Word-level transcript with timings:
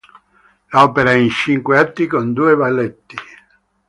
L'opera 0.71 1.11
è 1.11 1.13
in 1.17 1.29
cinque 1.29 1.77
atti 1.77 2.07
con 2.07 2.33
due 2.33 2.55
balletti. 2.57 3.15